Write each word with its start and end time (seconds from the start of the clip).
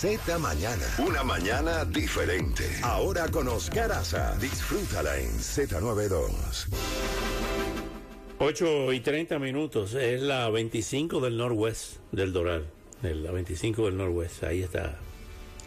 Z 0.00 0.38
Mañana. 0.38 0.86
Una 1.04 1.24
mañana 1.24 1.84
diferente. 1.84 2.62
Ahora 2.84 3.26
con 3.26 3.48
Oscar 3.48 3.90
Aza. 3.90 4.36
Disfrútala 4.40 5.18
en 5.18 5.26
Z92. 5.30 6.68
8 8.38 8.92
y 8.92 9.00
30 9.00 9.40
minutos. 9.40 9.94
Es 9.94 10.22
la 10.22 10.48
25 10.50 11.20
del 11.20 11.36
Norwest 11.36 11.96
del 12.12 12.32
Doral. 12.32 12.68
La 13.02 13.32
25 13.32 13.86
del 13.86 13.96
Norwest. 13.96 14.44
Ahí 14.44 14.62
está 14.62 15.00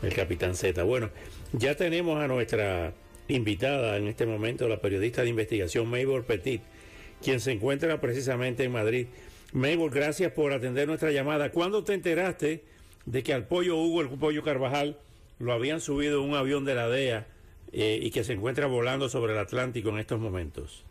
el 0.02 0.14
Capitán 0.14 0.56
Z. 0.56 0.82
Bueno, 0.84 1.10
ya 1.52 1.76
tenemos 1.76 2.18
a 2.24 2.30
nuestra 2.30 2.94
invitada 3.28 3.98
en 3.98 4.08
este 4.08 4.26
momento, 4.26 4.70
la 4.70 4.80
periodista 4.80 5.24
de 5.24 5.28
investigación 5.28 5.90
Mabel 5.90 6.24
Petit, 6.24 6.62
quien 7.22 7.42
se 7.42 7.52
encuentra 7.52 8.00
precisamente 8.00 8.64
en 8.64 8.72
Madrid. 8.72 9.08
Mabel, 9.52 9.90
gracias 9.90 10.32
por 10.32 10.54
atender 10.54 10.88
nuestra 10.88 11.12
llamada. 11.12 11.52
¿Cuándo 11.52 11.84
te 11.84 11.96
enteraste? 11.96 12.64
De 13.06 13.24
que 13.24 13.34
al 13.34 13.48
pollo 13.48 13.78
Hugo, 13.78 14.02
el 14.02 14.10
pollo 14.10 14.44
Carvajal, 14.44 14.98
lo 15.40 15.54
habían 15.54 15.82
subido 15.82 16.22
un 16.22 16.36
avión 16.36 16.66
de 16.66 16.76
la 16.76 16.88
DEA 16.88 17.28
eh, 17.72 18.00
y 18.02 18.12
que 18.12 18.24
se 18.24 18.34
encuentra 18.34 18.68
volando 18.68 19.10
sobre 19.10 19.34
el 19.34 19.40
Atlántico 19.40 19.90
en 19.90 20.00
estos 20.00 20.20
momentos. 20.20 20.86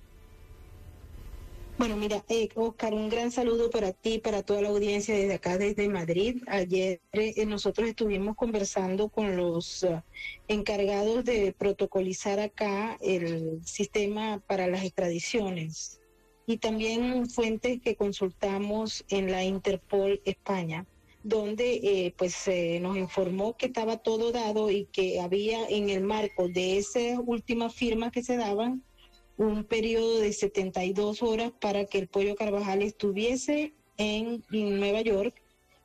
Bueno, 1.81 1.97
mira, 1.97 2.23
eh, 2.29 2.51
Oscar, 2.57 2.93
un 2.93 3.09
gran 3.09 3.31
saludo 3.33 3.71
para 3.71 3.93
ti, 3.93 4.19
para 4.19 4.43
toda 4.43 4.61
la 4.61 4.69
audiencia 4.69 5.15
desde 5.15 5.33
acá, 5.33 5.57
desde 5.57 5.89
Madrid. 5.89 6.43
Ayer 6.47 7.01
eh, 7.13 7.47
nosotros 7.47 7.89
estuvimos 7.89 8.37
conversando 8.37 9.09
con 9.09 9.35
los 9.35 9.85
uh, 9.85 10.03
encargados 10.47 11.25
de 11.25 11.55
protocolizar 11.57 12.39
acá 12.39 12.99
el 13.01 13.61
sistema 13.65 14.43
para 14.47 14.67
las 14.67 14.85
extradiciones 14.85 16.03
y 16.45 16.59
también 16.59 17.31
fuentes 17.31 17.81
que 17.81 17.97
consultamos 17.97 19.03
en 19.09 19.31
la 19.31 19.45
Interpol 19.45 20.21
España 20.27 20.85
donde 21.23 21.81
eh, 21.83 22.15
pues 22.17 22.49
nos 22.81 22.97
informó 22.97 23.57
que 23.57 23.67
estaba 23.67 23.99
todo 23.99 24.33
dado 24.33 24.71
y 24.71 24.87
que 24.87 25.21
había 25.21 25.69
en 25.69 25.91
el 25.91 26.03
marco 26.03 26.49
de 26.49 26.79
esas 26.79 27.19
últimas 27.25 27.75
firmas 27.75 28.11
que 28.13 28.23
se 28.23 28.37
daban 28.37 28.83
un 29.41 29.65
periodo 29.65 30.19
de 30.19 30.33
72 30.35 31.23
horas 31.23 31.51
para 31.61 31.87
que 31.87 31.99
el 31.99 32.09
pollo 32.09 32.37
Carvajal 32.37 32.83
estuviese 32.83 33.73
en, 33.97 34.45
Nueva 34.51 35.01
York 35.01 35.35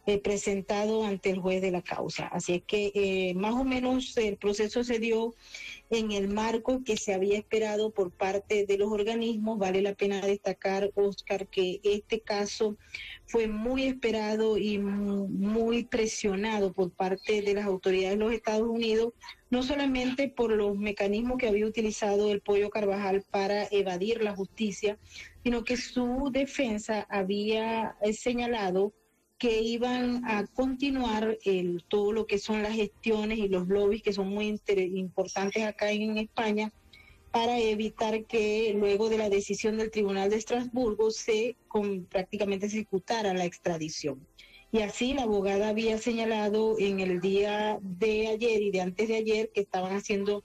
eh, 0.08 0.20
presentado 0.20 1.04
ante 1.04 1.32
el 1.32 1.40
juez 1.40 1.64
de 1.64 1.72
la 1.72 1.82
causa. 1.82 2.28
Así 2.28 2.54
es 2.54 2.64
que 2.64 2.92
eh, 2.94 3.34
más 3.34 3.56
o 3.56 3.64
menos 3.64 4.16
el 4.18 4.38
proceso 4.38 4.84
se 4.84 5.00
dio 5.00 5.34
en 5.90 6.12
el 6.12 6.28
marco 6.28 6.84
que 6.84 6.96
se 6.96 7.14
había 7.14 7.40
esperado 7.40 7.90
por 7.90 8.12
parte 8.12 8.68
de 8.68 8.78
los 8.78 8.92
organismos. 8.92 9.58
Vale 9.58 9.82
la 9.82 9.96
pena 9.96 10.22
destacar, 10.22 10.92
Oscar, 10.94 11.48
que 11.48 11.80
este 11.84 12.20
caso 12.20 12.78
fue 13.26 13.48
muy 13.48 13.86
esperado 13.86 14.60
y 14.60 14.78
muy 14.78 15.86
presionado 15.86 16.72
por 16.72 16.92
parte 16.92 17.42
de 17.42 17.54
las 17.56 17.66
autoridades 17.66 18.20
de 18.20 18.24
los 18.24 18.34
Estados 18.34 18.70
Unidos, 18.70 19.14
no 19.50 19.64
solamente 19.64 20.30
por 20.30 20.52
los 20.52 20.78
mecanismos 20.78 21.38
que 21.40 21.48
había 21.48 21.66
utilizado 21.66 22.32
el 22.32 22.42
pollo 22.42 22.70
Carvajal 22.70 23.24
para 23.32 23.68
evadir 23.72 24.22
la 24.22 24.36
justicia, 24.36 25.00
sino 25.44 25.64
que 25.64 25.78
su 25.78 26.30
defensa 26.32 27.08
había 27.10 27.96
señalado 28.14 28.94
que 29.38 29.62
iban 29.62 30.24
a 30.26 30.48
continuar 30.48 31.38
el, 31.44 31.84
todo 31.88 32.12
lo 32.12 32.26
que 32.26 32.40
son 32.40 32.64
las 32.64 32.74
gestiones 32.74 33.38
y 33.38 33.48
los 33.48 33.68
lobbies 33.68 34.02
que 34.02 34.14
son 34.14 34.30
muy 34.30 34.60
importantes 34.74 35.64
acá 35.64 35.92
en 35.92 36.18
España 36.18 36.72
para 37.32 37.60
evitar 37.60 38.24
que 38.26 38.74
luego 38.78 39.10
de 39.10 39.18
la 39.18 39.30
decisión 39.30 39.78
del 39.78 39.92
Tribunal 39.92 40.30
de 40.30 40.38
Estrasburgo 40.38 41.12
se 41.12 41.58
con, 41.68 42.06
prácticamente 42.06 42.68
ejecutara 42.68 43.34
la 43.34 43.44
extradición. 43.44 44.26
Y 44.72 44.80
así 44.80 45.14
la 45.14 45.24
abogada 45.24 45.68
había 45.68 45.98
señalado 45.98 46.78
en 46.80 47.02
el 47.02 47.20
día 47.20 47.78
de 47.82 48.28
ayer 48.28 48.62
y 48.62 48.72
de 48.72 48.82
antes 48.82 49.10
de 49.10 49.18
ayer 49.18 49.52
que 49.54 49.62
estaban 49.62 49.96
haciendo 49.96 50.44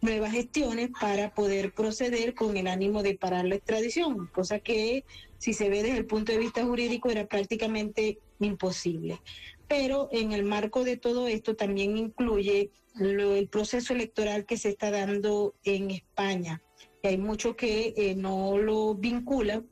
nuevas 0.00 0.32
gestiones 0.32 0.90
para 1.00 1.32
poder 1.32 1.72
proceder 1.72 2.34
con 2.34 2.56
el 2.56 2.66
ánimo 2.66 3.04
de 3.04 3.16
parar 3.16 3.44
la 3.44 3.54
extradición, 3.54 4.26
cosa 4.26 4.58
que 4.58 5.04
si 5.42 5.54
se 5.54 5.68
ve 5.68 5.82
desde 5.82 5.98
el 5.98 6.06
punto 6.06 6.30
de 6.30 6.38
vista 6.38 6.64
jurídico 6.64 7.10
era 7.10 7.26
prácticamente 7.26 8.20
imposible. 8.38 9.20
Pero 9.66 10.08
en 10.12 10.30
el 10.30 10.44
marco 10.44 10.84
de 10.84 10.96
todo 10.96 11.26
esto 11.26 11.56
también 11.56 11.96
incluye 11.96 12.70
el 13.00 13.48
proceso 13.48 13.92
electoral 13.92 14.46
que 14.46 14.56
se 14.56 14.68
está 14.68 14.92
dando 14.92 15.56
en 15.64 15.90
España. 15.90 16.62
Hay 17.02 17.18
mucho 17.18 17.56
que 17.56 17.92
eh, 17.96 18.14
no 18.14 18.56
lo 18.56 18.94
vincula, 18.94 19.64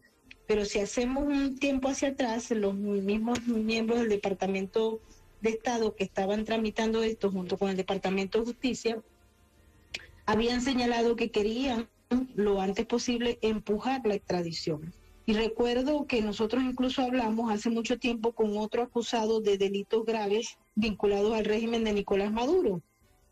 pero 0.48 0.64
si 0.64 0.80
hacemos 0.80 1.22
un 1.22 1.56
tiempo 1.56 1.88
hacia 1.88 2.08
atrás, 2.08 2.50
los 2.50 2.74
mismos 2.74 3.46
miembros 3.46 4.00
del 4.00 4.08
Departamento 4.08 5.00
de 5.40 5.50
Estado 5.50 5.94
que 5.94 6.02
estaban 6.02 6.44
tramitando 6.44 7.04
esto 7.04 7.30
junto 7.30 7.56
con 7.56 7.70
el 7.70 7.76
Departamento 7.76 8.40
de 8.40 8.46
Justicia, 8.46 9.00
habían 10.26 10.62
señalado 10.62 11.14
que 11.14 11.30
querían 11.30 11.88
lo 12.34 12.60
antes 12.60 12.86
posible 12.86 13.38
empujar 13.40 14.04
la 14.04 14.16
extradición. 14.16 14.92
Y 15.30 15.32
recuerdo 15.32 16.08
que 16.08 16.22
nosotros 16.22 16.64
incluso 16.64 17.02
hablamos 17.02 17.52
hace 17.52 17.70
mucho 17.70 18.00
tiempo 18.00 18.32
con 18.32 18.58
otro 18.58 18.82
acusado 18.82 19.40
de 19.40 19.58
delitos 19.58 20.04
graves 20.04 20.58
vinculados 20.74 21.32
al 21.34 21.44
régimen 21.44 21.84
de 21.84 21.92
Nicolás 21.92 22.32
Maduro 22.32 22.82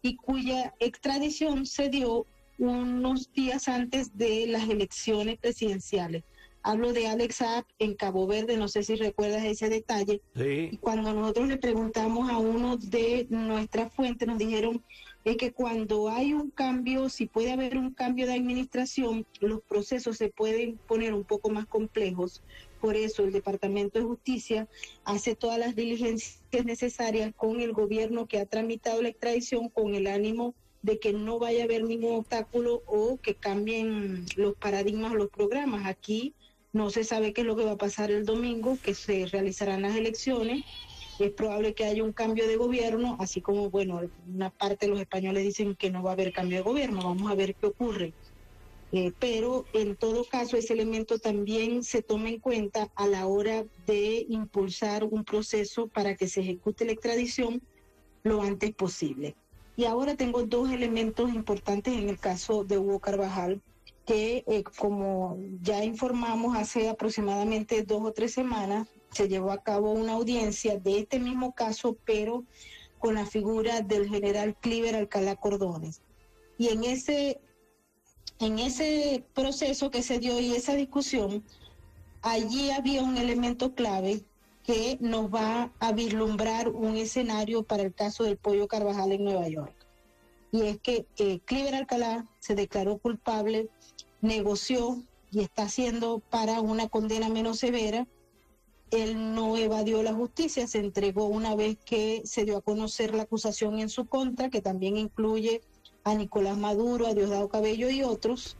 y 0.00 0.14
cuya 0.14 0.76
extradición 0.78 1.66
se 1.66 1.88
dio 1.88 2.24
unos 2.56 3.32
días 3.32 3.66
antes 3.66 4.16
de 4.16 4.46
las 4.46 4.68
elecciones 4.68 5.38
presidenciales. 5.38 6.22
Hablo 6.62 6.92
de 6.92 7.08
Alex 7.08 7.34
Saab 7.34 7.64
en 7.80 7.96
Cabo 7.96 8.28
Verde, 8.28 8.56
no 8.56 8.68
sé 8.68 8.84
si 8.84 8.94
recuerdas 8.94 9.42
ese 9.42 9.68
detalle. 9.68 10.22
Y 10.36 10.76
cuando 10.76 11.12
nosotros 11.12 11.48
le 11.48 11.56
preguntamos 11.56 12.30
a 12.30 12.38
uno 12.38 12.76
de 12.76 13.26
nuestras 13.28 13.92
fuentes, 13.92 14.28
nos 14.28 14.38
dijeron 14.38 14.84
es 15.24 15.36
que 15.36 15.52
cuando 15.52 16.08
hay 16.08 16.32
un 16.32 16.50
cambio, 16.50 17.08
si 17.08 17.26
puede 17.26 17.52
haber 17.52 17.76
un 17.76 17.92
cambio 17.92 18.26
de 18.26 18.34
administración, 18.34 19.26
los 19.40 19.60
procesos 19.62 20.16
se 20.16 20.28
pueden 20.28 20.78
poner 20.86 21.12
un 21.12 21.24
poco 21.24 21.50
más 21.50 21.66
complejos. 21.66 22.42
Por 22.80 22.96
eso 22.96 23.24
el 23.24 23.32
Departamento 23.32 23.98
de 23.98 24.04
Justicia 24.04 24.68
hace 25.04 25.34
todas 25.34 25.58
las 25.58 25.74
diligencias 25.74 26.64
necesarias 26.64 27.32
con 27.36 27.60
el 27.60 27.72
gobierno 27.72 28.26
que 28.26 28.38
ha 28.38 28.46
tramitado 28.46 29.02
la 29.02 29.08
extradición 29.08 29.68
con 29.68 29.94
el 29.94 30.06
ánimo 30.06 30.54
de 30.82 30.98
que 31.00 31.12
no 31.12 31.38
vaya 31.38 31.62
a 31.62 31.64
haber 31.64 31.82
ningún 31.82 32.14
obstáculo 32.16 32.82
o 32.86 33.18
que 33.18 33.34
cambien 33.34 34.24
los 34.36 34.54
paradigmas 34.54 35.12
o 35.12 35.16
los 35.16 35.28
programas. 35.28 35.86
Aquí 35.86 36.34
no 36.72 36.90
se 36.90 37.02
sabe 37.02 37.32
qué 37.32 37.40
es 37.40 37.46
lo 37.46 37.56
que 37.56 37.64
va 37.64 37.72
a 37.72 37.78
pasar 37.78 38.12
el 38.12 38.24
domingo, 38.24 38.78
que 38.82 38.94
se 38.94 39.26
realizarán 39.26 39.82
las 39.82 39.96
elecciones 39.96 40.64
es 41.24 41.32
probable 41.32 41.74
que 41.74 41.84
haya 41.84 42.02
un 42.04 42.12
cambio 42.12 42.46
de 42.46 42.56
gobierno, 42.56 43.16
así 43.18 43.40
como, 43.40 43.70
bueno, 43.70 44.00
una 44.26 44.50
parte 44.50 44.86
de 44.86 44.92
los 44.92 45.00
españoles 45.00 45.44
dicen 45.44 45.74
que 45.74 45.90
no 45.90 46.02
va 46.02 46.10
a 46.10 46.12
haber 46.14 46.32
cambio 46.32 46.58
de 46.58 46.64
gobierno, 46.64 47.02
vamos 47.02 47.30
a 47.30 47.34
ver 47.34 47.54
qué 47.54 47.66
ocurre. 47.66 48.12
Eh, 48.90 49.12
pero 49.18 49.66
en 49.74 49.96
todo 49.96 50.24
caso 50.24 50.56
ese 50.56 50.72
elemento 50.72 51.18
también 51.18 51.82
se 51.82 52.00
toma 52.00 52.30
en 52.30 52.40
cuenta 52.40 52.90
a 52.94 53.06
la 53.06 53.26
hora 53.26 53.64
de 53.86 54.24
impulsar 54.30 55.04
un 55.04 55.24
proceso 55.24 55.88
para 55.88 56.16
que 56.16 56.26
se 56.26 56.40
ejecute 56.40 56.86
la 56.86 56.92
extradición 56.92 57.60
lo 58.22 58.40
antes 58.40 58.74
posible. 58.74 59.36
Y 59.76 59.84
ahora 59.84 60.16
tengo 60.16 60.42
dos 60.44 60.70
elementos 60.70 61.32
importantes 61.32 61.94
en 61.94 62.08
el 62.08 62.18
caso 62.18 62.64
de 62.64 62.78
Hugo 62.78 62.98
Carvajal, 62.98 63.60
que 64.06 64.42
eh, 64.46 64.64
como 64.78 65.38
ya 65.60 65.84
informamos 65.84 66.56
hace 66.56 66.88
aproximadamente 66.88 67.82
dos 67.82 68.02
o 68.02 68.12
tres 68.12 68.32
semanas, 68.32 68.88
se 69.12 69.28
llevó 69.28 69.52
a 69.52 69.62
cabo 69.62 69.92
una 69.92 70.14
audiencia 70.14 70.78
de 70.78 70.98
este 71.00 71.18
mismo 71.18 71.52
caso, 71.52 71.96
pero 72.04 72.44
con 72.98 73.14
la 73.14 73.26
figura 73.26 73.80
del 73.80 74.08
general 74.08 74.56
Cliver 74.60 74.96
Alcalá 74.96 75.36
Cordones. 75.36 76.02
Y 76.58 76.68
en 76.68 76.84
ese, 76.84 77.40
en 78.40 78.58
ese 78.58 79.24
proceso 79.34 79.90
que 79.90 80.02
se 80.02 80.18
dio 80.18 80.40
y 80.40 80.54
esa 80.54 80.74
discusión, 80.74 81.44
allí 82.22 82.70
había 82.70 83.02
un 83.02 83.16
elemento 83.16 83.74
clave 83.74 84.24
que 84.64 84.98
nos 85.00 85.32
va 85.32 85.72
a 85.78 85.92
vislumbrar 85.92 86.68
un 86.68 86.96
escenario 86.96 87.62
para 87.62 87.84
el 87.84 87.94
caso 87.94 88.24
del 88.24 88.36
pollo 88.36 88.68
Carvajal 88.68 89.12
en 89.12 89.24
Nueva 89.24 89.48
York. 89.48 89.74
Y 90.50 90.62
es 90.62 90.78
que 90.80 91.06
eh, 91.18 91.40
Cliver 91.44 91.74
Alcalá 91.74 92.26
se 92.40 92.54
declaró 92.54 92.98
culpable, 92.98 93.68
negoció 94.20 95.02
y 95.30 95.40
está 95.40 95.62
haciendo 95.62 96.18
para 96.18 96.60
una 96.60 96.88
condena 96.88 97.28
menos 97.28 97.58
severa 97.58 98.06
él 98.90 99.34
no 99.34 99.56
evadió 99.56 100.02
la 100.02 100.14
justicia, 100.14 100.66
se 100.66 100.78
entregó 100.78 101.26
una 101.26 101.54
vez 101.54 101.78
que 101.84 102.22
se 102.24 102.44
dio 102.44 102.56
a 102.56 102.62
conocer 102.62 103.14
la 103.14 103.24
acusación 103.24 103.78
en 103.78 103.88
su 103.88 104.06
contra, 104.06 104.50
que 104.50 104.62
también 104.62 104.96
incluye 104.96 105.60
a 106.04 106.14
Nicolás 106.14 106.56
Maduro, 106.56 107.06
a 107.06 107.14
Diosdado 107.14 107.48
Cabello 107.48 107.90
y 107.90 108.02
otros. 108.02 108.56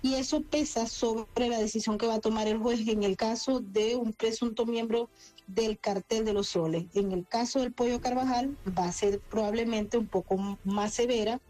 y 0.00 0.14
eso 0.14 0.42
pesa 0.42 0.86
sobre 0.86 1.48
la 1.48 1.58
decisión 1.58 1.98
que 1.98 2.06
va 2.06 2.14
a 2.14 2.20
tomar 2.20 2.46
el 2.46 2.58
juez 2.58 2.86
en 2.86 3.02
el 3.02 3.16
caso 3.16 3.58
de 3.60 3.96
un 3.96 4.12
presunto 4.12 4.64
miembro 4.64 5.10
del 5.48 5.78
cartel 5.78 6.24
de 6.24 6.32
los 6.32 6.48
soles. 6.48 6.86
En 6.94 7.10
el 7.10 7.26
caso 7.26 7.58
del 7.58 7.72
pollo 7.72 8.00
Carvajal 8.00 8.56
va 8.78 8.84
a 8.84 8.92
ser 8.92 9.20
probablemente 9.20 9.98
un 9.98 10.06
poco 10.06 10.36
más 10.62 10.94
severa, 10.94 11.40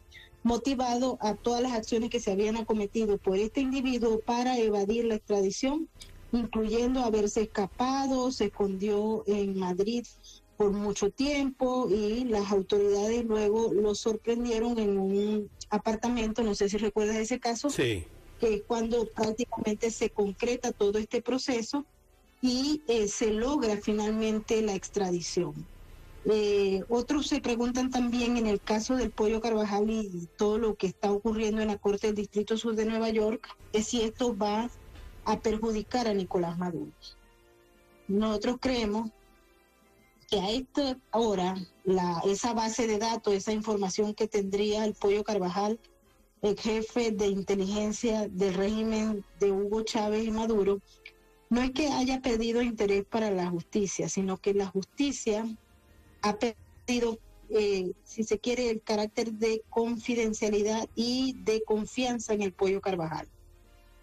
motivado 0.43 1.19
a 1.21 1.35
todas 1.35 1.61
las 1.61 1.73
acciones 1.73 2.09
que 2.09 2.21
se 2.21 2.33
habían 2.33 2.57
acometido 2.57 3.19
por 3.19 3.37
este 3.37 3.61
individuo 3.61 4.21
para 4.21 4.57
evadir 4.57 5.05
la 5.05 5.17
extradición, 5.17 5.89
incluyendo 6.33 7.01
haberse 7.01 7.43
escapado, 7.43 8.31
se 8.31 8.47
escondió 8.47 9.25
en 9.27 9.59
Madrid 9.59 10.05
por 10.57 10.73
mucho 10.73 11.11
tiempo 11.11 11.89
y 11.89 12.25
las 12.25 12.51
autoridades 12.51 13.25
luego 13.25 13.73
lo 13.73 13.95
sorprendieron 13.95 14.79
en 14.79 14.99
un 14.99 15.51
apartamento, 15.71 16.43
no 16.43 16.55
sé 16.55 16.69
si 16.69 16.79
recuerdas 16.79 17.17
ese 17.17 17.39
caso, 17.39 17.71
sí. 17.71 18.05
que 18.41 18.55
es 18.55 18.63
cuando 18.67 19.07
prácticamente 19.07 19.91
se 19.91 20.11
concreta 20.11 20.73
todo 20.73 20.99
este 20.99 21.23
proceso 21.23 21.85
y 22.43 22.83
eh, 22.89 23.09
se 23.09 23.33
logra 23.33 23.77
finalmente 23.77 24.61
la 24.63 24.75
extradición. 24.75 25.55
Eh, 26.25 26.83
otros 26.89 27.29
se 27.29 27.41
preguntan 27.41 27.91
también 27.91 28.37
en 28.37 28.47
el 28.47 28.61
caso 28.61 28.97
del 28.97 29.11
pollo 29.11 29.41
Carvajal 29.41 29.89
y 29.89 30.29
todo 30.37 30.59
lo 30.59 30.75
que 30.75 30.89
está 30.89 31.11
ocurriendo 31.13 31.63
en 31.63 31.69
la 31.69 31.79
Corte 31.79 32.09
del 32.09 32.17
Distrito 32.17 32.57
Sur 32.57 32.75
de 32.75 32.85
Nueva 32.85 33.09
York, 33.11 33.49
es 33.73 33.87
si 33.87 34.03
esto 34.03 34.37
va 34.37 34.69
a 35.29 35.39
perjudicar 35.39 36.09
a 36.09 36.15
Nicolás 36.15 36.57
Maduro. 36.57 36.91
Nosotros 38.09 38.57
creemos 38.61 39.11
que 40.27 40.41
a 40.41 40.51
esta 40.51 40.99
hora 41.11 41.55
la, 41.85 42.23
esa 42.25 42.55
base 42.55 42.87
de 42.87 42.99
datos, 42.99 43.35
esa 43.35 43.53
información 43.53 44.15
que 44.15 44.27
tendría 44.27 44.87
el 44.87 44.95
Pollo 44.95 45.23
Carvajal, 45.25 45.79
el 46.41 46.59
jefe 46.59 47.11
de 47.11 47.27
inteligencia 47.27 48.27
del 48.29 48.55
régimen 48.55 49.23
de 49.39 49.53
Hugo 49.53 49.83
Chávez 49.83 50.25
y 50.25 50.31
Maduro, 50.31 50.81
no 51.51 51.61
es 51.61 51.73
que 51.73 51.89
haya 51.89 52.23
perdido 52.23 52.63
interés 52.63 53.05
para 53.05 53.31
la 53.31 53.51
justicia, 53.51 54.09
sino 54.09 54.39
que 54.39 54.55
la 54.55 54.67
justicia 54.67 55.45
ha 56.23 56.39
perdido, 56.39 57.19
eh, 57.51 57.93
si 58.03 58.25
se 58.25 58.39
quiere, 58.39 58.71
el 58.71 58.81
carácter 58.81 59.33
de 59.35 59.63
confidencialidad 59.69 60.89
y 60.95 61.35
de 61.43 61.63
confianza 61.65 62.33
en 62.33 62.41
el 62.41 62.55
Pollo 62.55 62.81
Carvajal. 62.81 63.29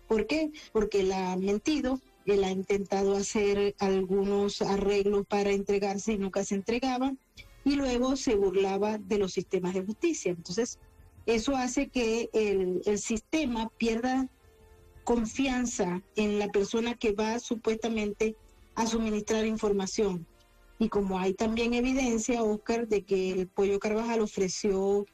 ¿Por 0.08 0.28
qué? 0.28 0.52
Porque 0.72 1.04
la 1.04 1.32
ha 1.32 1.38
mentido, 1.38 2.00
él 2.26 2.44
ha 2.44 2.52
intentado 2.52 3.16
hacer 3.16 3.76
algunos 3.80 4.62
arreglos 4.62 5.26
para 5.28 5.52
entregarse 5.52 6.14
y 6.14 6.18
nunca 6.18 6.44
se 6.44 6.56
entregaba, 6.56 7.14
y 7.64 7.76
luego 7.76 8.16
se 8.16 8.36
burlaba 8.36 8.98
de 8.98 9.18
los 9.18 9.34
sistemas 9.34 9.74
de 9.74 9.84
justicia. 9.84 10.32
Entonces, 10.32 10.80
eso 11.26 11.56
hace 11.56 11.88
que 11.88 12.30
el, 12.34 12.82
el 12.86 13.00
sistema 13.00 13.70
pierda 13.78 14.30
confianza 15.04 16.02
en 16.16 16.40
la 16.40 16.50
persona 16.50 16.96
que 16.96 17.14
va 17.14 17.40
supuestamente 17.40 18.36
a 18.76 18.86
suministrar 18.86 19.46
información. 19.46 20.28
Y 20.78 20.90
como 20.90 21.20
hay 21.20 21.34
también 21.34 21.74
evidencia, 21.74 22.44
Oscar, 22.44 22.88
de 22.88 23.04
que 23.04 23.32
el 23.32 23.48
Pollo 23.48 23.80
Carvajal 23.80 24.20
ofreció 24.20 25.06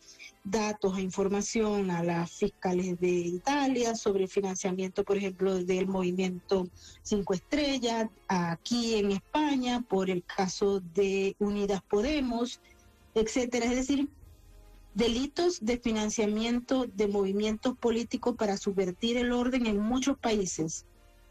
datos 0.44 0.98
e 0.98 1.02
información 1.02 1.92
a 1.92 2.04
las 2.04 2.32
fiscales 2.32 3.00
de 3.00 3.10
Italia 3.10 3.96
sobre 3.96 4.24
el 4.24 4.30
financiamiento, 4.30 5.04
por 5.04 5.18
ejemplo, 5.18 5.64
del 5.64 5.88
movimiento 5.88 6.68
Cinco 7.04 7.34
Estrellas, 7.34 8.10
aquí 8.28 8.96
en 8.96 9.12
España, 9.12 9.86
por 9.88 10.10
el 10.10 10.24
caso 10.24 10.80
de 10.80 11.36
Unidas 11.40 11.82
Podemos, 11.88 12.60
etcétera. 13.14 13.66
Es 13.66 13.76
decir, 13.76 14.10
delitos 14.94 15.60
de 15.62 15.78
financiamiento 15.78 16.86
de 16.86 17.08
movimientos 17.08 17.78
políticos 17.78 18.36
para 18.38 18.58
subvertir 18.58 19.18
el 19.18 19.32
orden 19.32 19.68
en 19.68 19.80
muchos 19.80 20.18
países, 20.18 20.86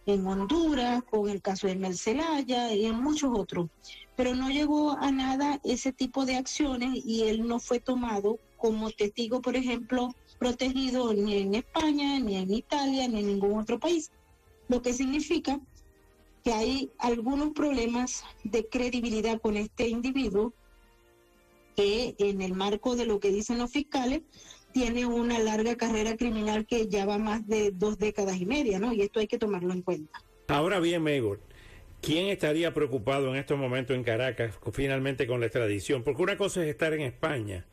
en 0.07 0.27
Honduras, 0.27 1.03
con 1.03 1.29
el 1.29 1.43
caso 1.43 1.67
de 1.67 1.77
Mercelaya 1.77 2.73
y 2.73 2.87
en 2.87 3.03
muchos 3.03 3.31
otros. 3.37 3.69
Pero 4.17 4.35
no 4.35 4.51
llegó 4.51 4.93
a 4.93 5.11
nada 5.11 5.61
ese 5.65 5.93
tipo 5.93 6.27
de 6.27 6.37
acciones 6.37 7.05
y 7.05 7.25
él 7.25 7.47
no 7.47 7.59
fue 7.59 7.81
tomado 7.81 8.39
como 8.61 8.91
testigo, 8.91 9.41
por 9.41 9.57
ejemplo, 9.57 10.15
protegido 10.39 11.15
ni 11.15 11.39
en 11.39 11.55
España, 11.55 12.21
ni 12.21 12.37
en 12.37 12.53
Italia, 12.53 13.09
ni 13.09 13.21
en 13.21 13.27
ningún 13.27 13.59
otro 13.59 13.81
país. 13.81 14.11
Lo 14.69 14.83
que 14.83 14.93
significa 14.93 15.59
que 16.45 16.53
hay 16.53 16.91
algunos 16.99 17.51
problemas 17.51 18.25
de 18.45 18.67
credibilidad 18.69 19.41
con 19.41 19.57
este 19.57 19.89
individuo 19.89 20.53
que 21.75 22.15
en 22.19 22.43
el 22.43 22.55
marco 22.55 22.97
de 22.97 23.07
lo 23.07 23.19
que 23.19 23.31
dicen 23.31 23.59
los 23.59 23.71
fiscales 23.71 24.23
tiene 24.73 25.07
una 25.07 25.39
larga 25.39 25.77
carrera 25.77 26.17
criminal 26.17 26.67
que 26.67 26.87
ya 26.87 27.07
va 27.07 27.19
más 27.19 27.47
de 27.47 27.71
dos 27.73 27.99
décadas 27.99 28.37
y 28.41 28.47
media, 28.47 28.79
¿no? 28.79 28.93
Y 28.93 29.01
esto 29.01 29.21
hay 29.21 29.27
que 29.27 29.39
tomarlo 29.39 29.73
en 29.73 29.83
cuenta. 29.83 30.23
Ahora 30.49 30.81
bien, 30.81 31.03
Megor, 31.03 31.41
¿quién 32.01 32.27
estaría 32.27 32.73
preocupado 32.75 33.31
en 33.31 33.37
estos 33.37 33.59
momentos 33.59 33.97
en 33.97 34.05
Caracas 34.05 34.55
finalmente 34.73 35.27
con 35.27 35.41
la 35.41 35.47
extradición? 35.47 36.05
Porque 36.05 36.23
una 36.23 36.37
cosa 36.37 36.63
es 36.63 36.69
estar 36.69 36.93
en 36.93 37.03
España 37.03 37.67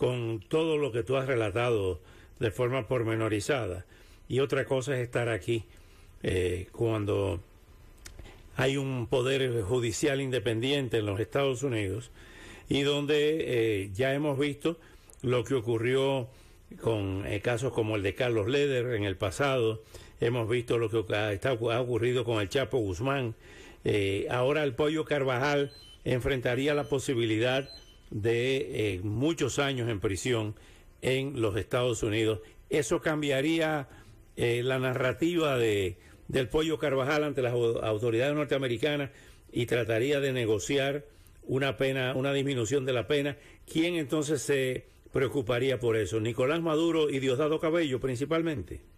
con 0.00 0.40
todo 0.48 0.78
lo 0.78 0.92
que 0.92 1.02
tú 1.02 1.18
has 1.18 1.26
relatado 1.26 2.00
de 2.38 2.50
forma 2.50 2.88
pormenorizada. 2.88 3.84
Y 4.30 4.40
otra 4.40 4.64
cosa 4.64 4.94
es 4.94 5.00
estar 5.00 5.28
aquí 5.28 5.64
eh, 6.22 6.68
cuando 6.72 7.42
hay 8.56 8.78
un 8.78 9.08
poder 9.08 9.60
judicial 9.60 10.22
independiente 10.22 10.96
en 10.96 11.04
los 11.04 11.20
Estados 11.20 11.62
Unidos 11.62 12.10
y 12.70 12.80
donde 12.80 13.44
eh, 13.82 13.90
ya 13.92 14.14
hemos 14.14 14.38
visto 14.38 14.78
lo 15.20 15.44
que 15.44 15.52
ocurrió 15.52 16.28
con 16.80 17.26
eh, 17.26 17.42
casos 17.42 17.74
como 17.74 17.96
el 17.96 18.02
de 18.02 18.14
Carlos 18.14 18.48
Leder 18.48 18.94
en 18.94 19.04
el 19.04 19.18
pasado, 19.18 19.82
hemos 20.18 20.48
visto 20.48 20.78
lo 20.78 20.88
que 20.88 21.14
ha, 21.14 21.52
ocurrido 21.78 22.24
con 22.24 22.40
el 22.40 22.48
Chapo 22.48 22.78
Guzmán, 22.78 23.34
ahora 24.30 24.64
el 24.64 24.72
Pollo 24.72 25.04
Carvajal 25.04 25.72
enfrentaría 26.04 26.72
la 26.72 26.84
posibilidad 26.84 27.68
de 28.10 28.94
eh, 28.94 29.00
muchos 29.02 29.58
años 29.58 29.88
en 29.88 30.00
prisión 30.00 30.54
en 31.02 31.40
los 31.40 31.56
Estados 31.56 32.02
Unidos. 32.02 32.40
¿Eso 32.68 33.00
cambiaría 33.00 33.88
eh, 34.36 34.62
la 34.62 34.78
narrativa 34.78 35.56
de, 35.56 35.98
del 36.28 36.48
pollo 36.48 36.78
Carvajal 36.78 37.24
ante 37.24 37.42
las 37.42 37.52
autoridades 37.52 38.34
norteamericanas 38.34 39.10
y 39.52 39.66
trataría 39.66 40.20
de 40.20 40.32
negociar 40.32 41.04
una 41.42 41.76
pena, 41.76 42.14
una 42.14 42.32
disminución 42.32 42.84
de 42.84 42.92
la 42.92 43.06
pena? 43.06 43.36
¿Quién 43.70 43.94
entonces 43.94 44.42
se 44.42 44.86
preocuparía 45.12 45.78
por 45.78 45.96
eso? 45.96 46.20
¿Nicolás 46.20 46.60
Maduro 46.60 47.10
y 47.10 47.18
Diosdado 47.18 47.58
Cabello 47.58 48.00
principalmente? 48.00 48.89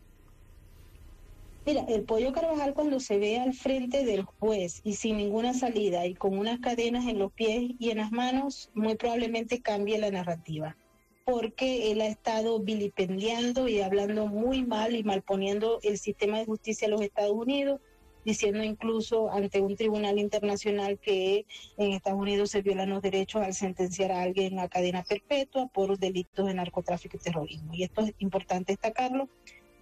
Mira, 1.64 1.85
el 1.88 2.03
pollo 2.03 2.32
Carvajal 2.32 2.75
cuando 2.75 2.99
se 2.99 3.19
ve 3.19 3.38
al 3.38 3.54
frente 3.54 4.04
del 4.04 4.25
juez 4.25 4.81
y 4.83 4.95
sin 4.95 5.16
ninguna 5.16 5.54
salida 5.54 6.04
y 6.07 6.14
con 6.14 6.37
unas 6.37 6.59
cadenas 6.59 7.07
en 7.07 7.21
los 7.21 7.33
pies 7.33 7.71
y 7.78 7.90
en 7.90 7.99
las 7.99 8.11
manos, 8.11 8.69
muy 8.75 8.97
probablemente 8.97 9.62
cambie 9.62 9.97
la 9.99 10.11
narrativa, 10.11 10.76
porque 11.25 11.92
él 11.92 12.00
ha 12.00 12.09
estado 12.09 12.59
vilipendiando 12.59 13.69
y 13.69 13.81
hablando 13.81 14.26
muy 14.26 14.64
mal 14.64 14.97
y 14.97 15.04
malponiendo 15.04 15.78
el 15.85 15.99
sistema 15.99 16.38
de 16.38 16.47
justicia 16.47 16.88
de 16.88 16.92
los 16.95 17.00
Estados 17.00 17.37
Unidos, 17.37 17.81
diciendo 18.25 18.64
incluso 18.64 19.31
ante 19.31 19.61
un 19.61 19.76
tribunal 19.76 20.19
internacional 20.19 20.99
que 20.99 21.47
en 21.76 21.92
Estados 21.92 22.21
Unidos 22.21 22.50
se 22.50 22.62
violan 22.62 22.90
los 22.90 23.02
derechos 23.02 23.40
al 23.40 23.54
sentenciar 23.54 24.11
a 24.11 24.23
alguien 24.23 24.59
a 24.59 24.69
cadena 24.69 25.04
perpetua 25.04 25.69
por 25.69 25.97
delitos 25.97 26.45
de 26.45 26.54
narcotráfico 26.54 27.19
y 27.19 27.21
terrorismo. 27.21 27.73
Y 27.73 27.85
esto 27.85 28.00
es 28.00 28.14
importante 28.19 28.73
destacarlo 28.73 29.28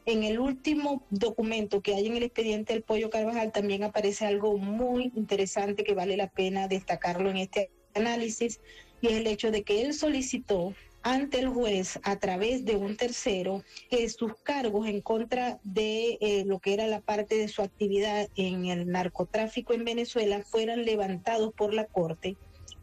en 0.07 0.25
el 0.25 0.38
último 0.38 1.07
documento 1.11 1.80
que 1.80 1.95
hay 1.95 2.07
en 2.07 2.16
el 2.16 2.23
expediente 2.23 2.73
del 2.73 2.83
Pollo 2.83 3.11
Carvajal 3.11 3.52
también 3.52 3.85
aparece 3.85 4.26
algo 4.26 4.57
muy 4.57 5.12
interesante 5.14 5.85
que 5.85 5.95
vale 5.95 6.16
la 6.16 6.28
pena 6.28 6.69
destacarlo 6.69 7.30
en 7.30 7.37
este 7.37 7.71
análisis 7.95 8.61
y 9.00 9.09
es 9.09 9.14
el 9.14 9.26
hecho 9.26 9.50
de 9.50 9.62
que 9.62 9.83
él 9.83 9.95
solicitó 9.95 10.75
ante 11.02 11.40
el 11.40 11.49
juez 11.49 11.99
a 12.02 12.16
través 12.16 12.64
de 12.64 12.76
un 12.76 12.97
tercero 12.97 13.64
que 13.88 14.09
sus 14.11 14.35
cargos 14.42 14.87
en 14.87 15.00
contra 15.00 15.59
de 15.64 16.19
eh, 16.21 16.45
lo 16.45 16.59
que 16.59 16.75
era 16.75 16.87
la 16.87 17.00
parte 17.00 17.37
de 17.37 17.49
su 17.49 17.62
actividad 17.62 18.28
en 18.37 18.66
el 18.66 18.87
narcotráfico 18.88 19.73
en 19.73 19.85
Venezuela 19.85 20.42
fueran 20.45 20.85
levantados 20.85 21.52
por 21.54 21.73
la 21.73 21.87
corte 21.87 22.37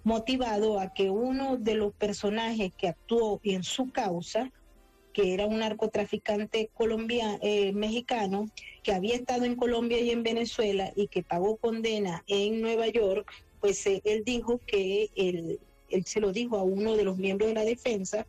motivado 0.04 0.80
a 0.80 0.94
que 0.94 1.10
uno 1.10 1.58
de 1.58 1.76
los 1.76 1.94
personajes 1.94 2.72
que 2.78 2.88
actuó 2.88 3.40
en 3.44 3.64
su 3.64 3.92
causa 3.92 4.52
que 5.18 5.34
era 5.34 5.48
un 5.48 5.58
narcotraficante 5.58 6.70
colombiano, 6.76 7.40
eh, 7.42 7.74
mexicano, 7.74 8.46
que 8.84 8.94
había 8.94 9.16
estado 9.16 9.46
en 9.46 9.56
Colombia 9.56 10.00
y 10.00 10.12
en 10.12 10.22
Venezuela 10.22 10.94
y 10.96 11.08
que 11.08 11.24
pagó 11.24 11.58
condena 11.58 12.24
en 12.28 12.62
Nueva 12.62 12.88
York, 12.88 13.28
pues 13.60 13.84
eh, 13.88 14.00
él 14.06 14.22
dijo 14.24 14.62
que 14.68 15.10
él, 15.16 15.60
él 15.90 16.06
se 16.06 16.20
lo 16.20 16.32
dijo 16.32 16.56
a 16.58 16.62
uno 16.62 16.96
de 16.96 17.04
los 17.04 17.18
miembros 17.18 17.48
de 17.50 17.56
la 17.56 17.64
defensa 17.64 18.28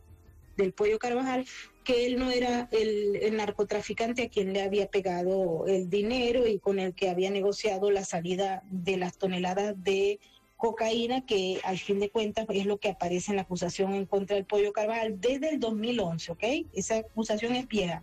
del 0.57 0.73
Pollo 0.73 0.99
Carvajal, 0.99 1.45
que 1.85 2.07
él 2.07 2.19
no 2.19 2.31
era 2.31 2.71
el, 2.73 3.17
el, 3.17 3.37
narcotraficante 3.37 4.23
a 4.23 4.29
quien 4.31 4.55
le 4.55 4.63
había 4.63 4.89
pegado 4.89 5.67
el 5.67 5.91
dinero 5.91 6.47
y 6.47 6.59
con 6.59 6.79
el 6.79 6.95
que 6.95 7.11
había 7.11 7.31
negociado 7.31 7.91
la 7.91 8.07
salida 8.07 8.63
de 8.71 8.97
las 8.97 9.19
toneladas 9.19 9.75
de 9.85 10.21
cocaína, 10.59 11.25
que 11.25 11.61
al 11.65 11.79
fin 11.79 12.01
de 12.01 12.11
cuentas 12.11 12.45
es 12.51 12.67
lo 12.67 12.79
que 12.79 12.91
aparece 12.91 13.33
en 13.33 13.37
la 13.37 13.43
acusación 13.43 13.95
en 13.95 14.05
contra 14.05 14.37
del 14.37 14.45
Pollo 14.45 14.73
Carvajal 14.73 15.19
desde 15.21 15.51
el 15.51 15.61
2011, 15.61 16.33
¿ok? 16.33 16.45
Esa 16.75 16.97
acusación 16.99 17.55
es 17.55 17.67
vieja. 17.67 18.03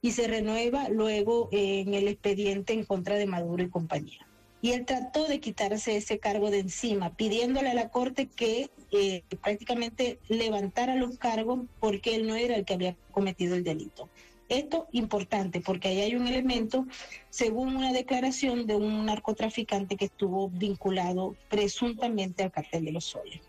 y 0.00 0.12
se 0.12 0.28
renueva 0.28 0.90
luego 0.90 1.48
en 1.50 1.94
el 1.94 2.08
expediente 2.08 2.74
en 2.74 2.84
contra 2.84 3.14
de 3.16 3.24
Maduro 3.24 3.62
y 3.62 3.70
compañía. 3.70 4.26
Y 4.60 4.72
él 4.72 4.84
trató 4.84 5.26
de 5.26 5.40
quitarse 5.40 5.96
ese 5.96 6.18
cargo 6.18 6.50
de 6.50 6.58
encima, 6.58 7.16
pidiéndole 7.16 7.70
a 7.70 7.74
la 7.74 7.88
Corte 7.88 8.26
que 8.26 8.70
eh, 8.92 9.22
prácticamente 9.42 10.18
levantara 10.28 10.94
los 10.94 11.16
cargos 11.16 11.60
porque 11.80 12.16
él 12.16 12.26
no 12.26 12.36
era 12.36 12.54
el 12.54 12.66
que 12.66 12.74
había 12.74 12.96
cometido 13.12 13.56
el 13.56 13.64
delito. 13.64 14.10
Esto 14.48 14.88
importante 14.92 15.60
porque 15.60 15.88
ahí 15.88 16.00
hay 16.00 16.16
un 16.16 16.26
elemento, 16.26 16.86
según 17.30 17.76
una 17.76 17.92
declaración 17.92 18.66
de 18.66 18.76
un 18.76 19.06
narcotraficante 19.06 19.96
que 19.96 20.06
estuvo 20.06 20.50
vinculado 20.50 21.34
presuntamente 21.48 22.42
al 22.42 22.52
cartel 22.52 22.84
de 22.84 22.92
los 22.92 23.04
soles. 23.04 23.40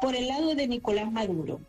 Por 0.00 0.16
el 0.16 0.26
lado 0.26 0.54
de 0.54 0.66
Nicolás 0.66 1.10
Maduro, 1.10 1.60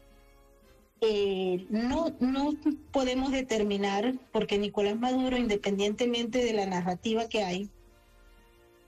eh, 1.01 1.65
no, 1.69 2.15
no 2.19 2.53
podemos 2.91 3.31
determinar, 3.31 4.15
porque 4.31 4.57
Nicolás 4.57 4.97
Maduro, 4.97 5.37
independientemente 5.37 6.43
de 6.43 6.53
la 6.53 6.65
narrativa 6.65 7.29
que 7.29 7.43
hay, 7.43 7.69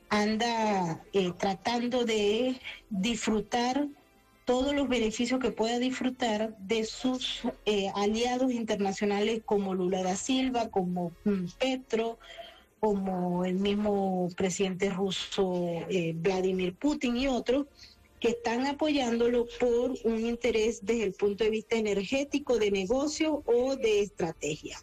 anda 0.10 1.04
eh, 1.14 1.32
tratando 1.38 2.06
de 2.06 2.60
disfrutar 2.90 3.88
todos 4.48 4.74
los 4.74 4.88
beneficios 4.88 5.42
que 5.42 5.52
pueda 5.52 5.78
disfrutar 5.78 6.58
de 6.58 6.86
sus 6.86 7.42
eh, 7.66 7.92
aliados 7.94 8.50
internacionales 8.54 9.42
como 9.44 9.76
Lula 9.76 10.04
da 10.04 10.16
Silva, 10.16 10.70
como 10.70 11.12
mm, 11.26 11.48
Petro, 11.60 12.18
como 12.80 13.44
el 13.44 13.56
mismo 13.56 14.30
presidente 14.38 14.90
ruso 14.90 15.86
Vladimir 16.16 16.76
Putin 16.76 17.18
y 17.18 17.28
otros, 17.28 17.66
que 18.22 18.30
están 18.30 18.66
apoyándolo 18.66 19.48
por 19.60 19.96
un 20.06 20.26
interés 20.26 20.86
desde 20.86 21.04
el 21.04 21.14
punto 21.14 21.44
de 21.44 21.50
vista 21.50 21.76
energético, 21.76 22.58
de 22.58 22.72
negocio 22.72 23.44
o 23.46 23.76
de 23.76 24.02
estrategia. 24.02 24.80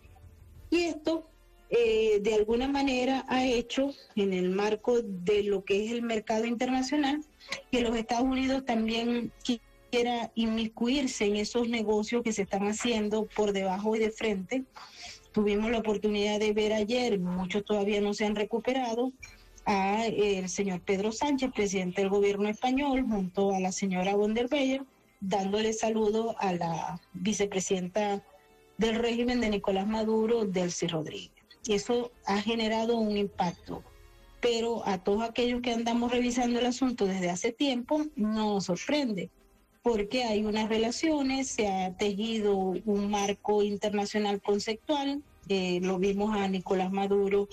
Y 0.71 0.83
esto 0.83 1.31
eh, 1.77 2.21
de 2.21 2.35
alguna 2.35 2.69
manera 2.69 3.25
ha 3.29 3.45
hecho, 3.45 3.93
en 4.15 4.33
el 4.33 4.51
marco 4.51 5.03
de 5.03 5.43
lo 5.43 5.65
que 5.65 5.85
es 5.85 5.91
el 5.91 6.03
mercado 6.03 6.45
internacional, 6.45 7.25
que 7.73 7.81
los 7.81 7.97
Estados 7.97 8.27
Unidos 8.27 8.65
también 8.65 9.33
quiera 9.91 10.31
inmiscuirse 10.37 11.25
en 11.25 11.35
esos 11.35 11.69
negocios 11.69 12.23
que 12.23 12.33
se 12.33 12.43
están 12.43 12.69
haciendo 12.69 13.27
por 13.27 13.53
debajo 13.53 13.97
y 13.97 13.99
de 13.99 14.13
frente. 14.13 14.63
Tuvimos 15.33 15.69
la 15.73 15.79
oportunidad 15.79 16.39
de 16.39 16.53
ver 16.53 16.73
ayer, 16.73 17.19
muchos 17.19 17.65
todavía 17.65 18.01
no 18.01 18.15
se 18.15 18.25
han 18.25 18.37
recuperado, 18.37 19.13
a 19.67 20.07
el 20.07 20.49
señor 20.49 20.81
Pedro 20.81 21.11
Sánchez, 21.11 21.51
presidente 21.53 22.03
del 22.03 22.11
gobierno 22.11 22.49
español, 22.49 23.05
junto 23.09 23.53
a 23.53 23.59
la 23.59 23.73
señora 23.73 24.15
von 24.15 24.35
der 24.35 24.53
Leyen, 24.53 24.87
dándole 25.21 25.73
saludo 25.73 26.37
a 26.39 26.53
la 26.53 27.01
vicepresidenta 27.15 28.23
del 28.79 28.95
régimen 28.97 29.41
de 29.41 29.51
Nicolás 29.51 29.89
Maduro, 29.89 30.45
Delcy 30.45 30.87
Rodríguez. 30.87 31.34
Eso 31.69 32.13
ha 32.27 32.41
generado 32.41 32.97
un 32.97 33.17
impacto. 33.17 33.83
Pero 34.41 34.87
a 34.87 34.99
todos 34.99 35.23
aquellos 35.23 35.63
que 35.63 35.73
andamos 35.73 36.13
revisando 36.13 36.59
el 36.59 36.67
asunto 36.67 37.07
desde 37.07 37.31
hace 37.31 37.53
tiempo, 37.53 38.03
nos 38.15 38.65
sorprende, 38.65 39.31
porque 39.83 40.25
hay 40.25 40.45
unas 40.45 40.69
relaciones, 40.69 41.49
se 41.49 41.69
ha 41.69 41.97
tejido 41.97 42.55
un 42.57 43.11
marco 43.11 43.63
internacional 43.63 44.43
conceptual, 44.43 45.23
eh, 45.49 45.81
lo 45.83 45.99
vimos 45.99 46.35
a 46.35 46.49
Nicolás 46.49 46.91
Maduro 46.91 47.49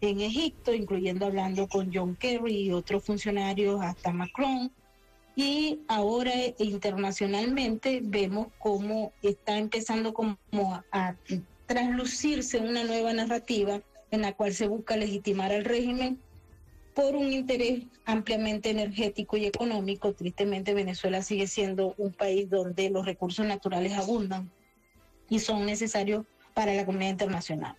en 0.00 0.20
Egipto, 0.20 0.74
incluyendo 0.74 1.26
hablando 1.26 1.68
con 1.68 1.90
John 1.92 2.16
Kerry 2.16 2.62
y 2.62 2.72
otros 2.72 3.04
funcionarios, 3.04 3.80
hasta 3.80 4.12
Macron. 4.12 4.72
Y 5.36 5.80
ahora 5.86 6.32
internacionalmente 6.58 8.00
vemos 8.02 8.48
cómo 8.58 9.12
está 9.22 9.56
empezando 9.56 10.12
como 10.12 10.36
a 10.90 11.14
traslucirse 11.68 12.58
una 12.58 12.82
nueva 12.82 13.12
narrativa 13.12 13.80
en 14.10 14.22
la 14.22 14.32
cual 14.32 14.52
se 14.54 14.66
busca 14.66 14.96
legitimar 14.96 15.52
al 15.52 15.64
régimen 15.64 16.18
por 16.94 17.14
un 17.14 17.32
interés 17.32 17.84
ampliamente 18.06 18.70
energético 18.70 19.36
y 19.36 19.46
económico. 19.46 20.14
Tristemente 20.14 20.74
Venezuela 20.74 21.22
sigue 21.22 21.46
siendo 21.46 21.94
un 21.98 22.12
país 22.12 22.50
donde 22.50 22.90
los 22.90 23.06
recursos 23.06 23.46
naturales 23.46 23.92
abundan 23.92 24.50
y 25.28 25.38
son 25.38 25.66
necesarios 25.66 26.24
para 26.54 26.74
la 26.74 26.86
comunidad 26.86 27.10
internacional. 27.10 27.76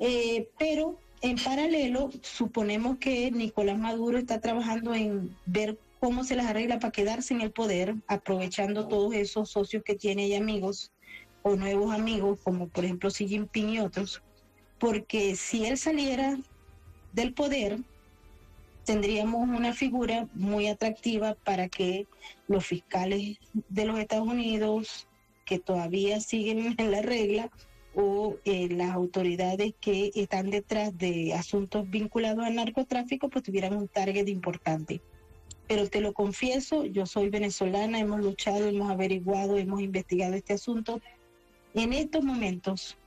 Eh, 0.00 0.48
pero 0.58 0.98
en 1.22 1.36
paralelo, 1.36 2.10
suponemos 2.22 2.98
que 2.98 3.30
Nicolás 3.30 3.78
Maduro 3.78 4.18
está 4.18 4.40
trabajando 4.40 4.94
en 4.94 5.34
ver 5.46 5.78
cómo 6.00 6.24
se 6.24 6.34
las 6.34 6.46
arregla 6.46 6.80
para 6.80 6.90
quedarse 6.90 7.32
en 7.32 7.40
el 7.40 7.52
poder, 7.52 7.94
aprovechando 8.08 8.88
todos 8.88 9.14
esos 9.14 9.48
socios 9.48 9.84
que 9.84 9.94
tiene 9.94 10.26
y 10.26 10.34
amigos 10.34 10.91
o 11.42 11.56
nuevos 11.56 11.92
amigos, 11.94 12.38
como 12.42 12.68
por 12.68 12.84
ejemplo 12.84 13.10
Xi 13.10 13.28
Jinping 13.28 13.70
y 13.70 13.80
otros, 13.80 14.22
porque 14.78 15.36
si 15.36 15.66
él 15.66 15.78
saliera 15.78 16.38
del 17.12 17.34
poder, 17.34 17.78
tendríamos 18.84 19.48
una 19.48 19.72
figura 19.72 20.28
muy 20.34 20.66
atractiva 20.68 21.34
para 21.44 21.68
que 21.68 22.06
los 22.48 22.66
fiscales 22.66 23.38
de 23.68 23.84
los 23.84 23.98
Estados 23.98 24.26
Unidos, 24.26 25.06
que 25.44 25.58
todavía 25.58 26.20
siguen 26.20 26.74
en 26.78 26.90
la 26.90 27.02
regla, 27.02 27.50
o 27.94 28.36
eh, 28.44 28.68
las 28.70 28.90
autoridades 28.90 29.74
que 29.80 30.10
están 30.14 30.50
detrás 30.50 30.96
de 30.96 31.34
asuntos 31.34 31.88
vinculados 31.90 32.44
al 32.44 32.54
narcotráfico 32.54 33.28
pues 33.28 33.44
tuvieran 33.44 33.76
un 33.76 33.88
target 33.88 34.28
importante. 34.28 35.00
Pero 35.68 35.88
te 35.88 36.00
lo 36.00 36.12
confieso, 36.12 36.84
yo 36.84 37.06
soy 37.06 37.28
venezolana, 37.28 38.00
hemos 38.00 38.20
luchado, 38.20 38.66
hemos 38.66 38.90
averiguado, 38.90 39.58
hemos 39.58 39.80
investigado 39.80 40.34
este 40.34 40.54
asunto. 40.54 41.00
En 41.74 41.92
estos 41.92 42.22
momentos, 42.22 42.98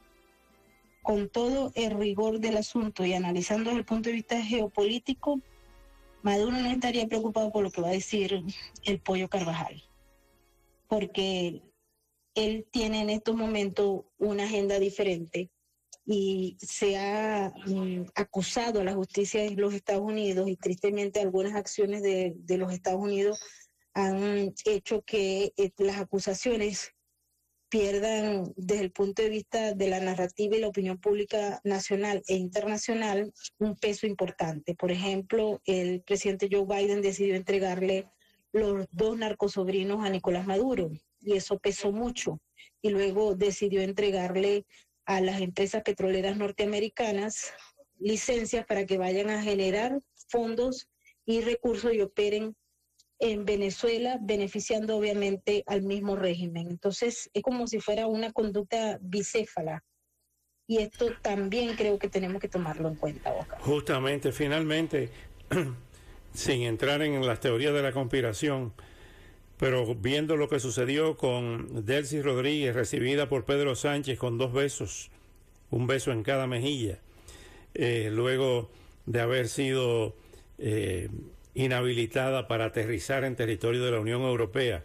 con 1.03 1.29
todo 1.29 1.71
el 1.75 1.91
rigor 1.91 2.39
del 2.39 2.57
asunto 2.57 3.05
y 3.05 3.13
analizando 3.13 3.69
desde 3.69 3.79
el 3.79 3.85
punto 3.85 4.09
de 4.09 4.15
vista 4.15 4.41
geopolítico, 4.41 5.39
Maduro 6.23 6.53
no 6.53 6.71
estaría 6.71 7.05
preocupado 7.05 7.51
por 7.51 7.63
lo 7.63 7.69
que 7.69 7.81
va 7.81 7.89
a 7.89 7.91
decir 7.91 8.43
el 8.83 8.99
pollo 8.99 9.29
Carvajal, 9.29 9.83
porque 10.87 11.61
él 12.33 12.65
tiene 12.71 13.01
en 13.01 13.11
estos 13.11 13.35
momentos 13.35 14.05
una 14.17 14.45
agenda 14.45 14.79
diferente 14.79 15.51
y 16.03 16.57
se 16.59 16.97
ha 16.97 17.53
mm, 17.67 18.05
acusado 18.15 18.81
a 18.81 18.83
la 18.83 18.95
justicia 18.95 19.43
de 19.43 19.51
los 19.51 19.75
Estados 19.75 20.01
Unidos 20.01 20.49
y 20.49 20.55
tristemente 20.55 21.19
algunas 21.19 21.53
acciones 21.53 22.01
de, 22.01 22.35
los 22.57 22.73
Estados 22.73 23.01
Unidos 23.01 23.39
han 23.93 24.51
hecho 24.65 25.03
que 25.03 25.53
eh, 25.57 25.71
las 25.77 25.99
acusaciones 25.99 26.94
pierdan 27.75 28.53
desde 28.55 28.83
el 28.83 28.91
punto 28.93 29.21
de 29.21 29.27
vista 29.27 29.73
de 29.73 29.89
la 29.89 29.99
narrativa 29.99 30.55
y 30.55 30.61
la 30.61 30.69
opinión 30.69 30.97
pública 30.97 31.59
nacional 31.65 32.23
e 32.25 32.35
internacional 32.35 33.33
un 33.59 33.75
peso 33.75 34.07
importante. 34.07 34.75
Por 34.75 34.93
ejemplo, 34.93 35.61
el 35.65 36.01
presidente 36.01 36.47
Joe 36.49 36.65
Biden 36.65 37.01
decidió 37.01 37.35
entregarle 37.35 38.07
los 38.53 38.87
dos 38.91 39.17
narcosobrinos 39.17 40.05
a 40.05 40.09
Nicolás 40.09 40.47
Maduro, 40.47 40.89
y 41.19 41.33
eso 41.33 41.59
pesó 41.59 41.91
mucho. 41.91 42.39
Y 42.81 42.91
luego 42.91 43.35
decidió 43.35 43.81
entregarle 43.81 44.65
a 45.05 45.19
las 45.19 45.41
empresas 45.41 45.83
petroleras 45.83 46.37
norteamericanas 46.37 47.51
licencias 47.99 48.65
para 48.65 48.85
que 48.85 48.97
vayan 48.97 49.29
a 49.29 49.43
generar 49.43 49.99
fondos 50.29 50.87
y 51.25 51.41
recursos 51.41 51.93
y 51.93 51.99
operen 51.99 52.55
en 53.19 53.45
Venezuela, 53.45 54.17
beneficiando 54.21 54.97
obviamente 54.97 55.63
al 55.67 55.83
mismo 55.83 56.15
régimen. 56.15 56.67
Entonces, 56.69 57.29
es 57.33 57.43
como 57.43 57.67
si 57.67 57.79
fuera 57.79 58.07
una 58.07 58.31
conducta 58.31 58.97
bicéfala. 59.01 59.83
Y 60.67 60.79
esto 60.79 61.11
también 61.21 61.75
creo 61.75 61.99
que 61.99 62.09
tenemos 62.09 62.41
que 62.41 62.47
tomarlo 62.47 62.89
en 62.89 62.95
cuenta, 62.95 63.31
Oscar. 63.31 63.59
Justamente, 63.61 64.31
finalmente, 64.31 65.09
sin 66.33 66.63
entrar 66.63 67.01
en 67.01 67.25
las 67.25 67.39
teorías 67.39 67.73
de 67.73 67.83
la 67.83 67.91
conspiración, 67.91 68.73
pero 69.57 69.95
viendo 69.95 70.35
lo 70.35 70.49
que 70.49 70.59
sucedió 70.59 71.17
con 71.17 71.85
Delcy 71.85 72.21
Rodríguez, 72.21 72.75
recibida 72.75 73.29
por 73.29 73.45
Pedro 73.45 73.75
Sánchez 73.75 74.17
con 74.17 74.37
dos 74.37 74.51
besos, 74.51 75.11
un 75.69 75.87
beso 75.87 76.11
en 76.11 76.23
cada 76.23 76.47
mejilla, 76.47 76.99
eh, 77.73 78.09
luego 78.11 78.69
de 79.05 79.21
haber 79.21 79.47
sido 79.47 80.15
eh, 80.57 81.09
inhabilitada 81.55 82.47
para 82.47 82.65
aterrizar 82.65 83.23
en 83.23 83.35
territorio 83.35 83.83
de 83.83 83.91
la 83.91 83.99
Unión 83.99 84.21
Europea, 84.21 84.83